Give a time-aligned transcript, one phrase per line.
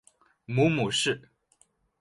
[0.47, 1.29] 母母氏。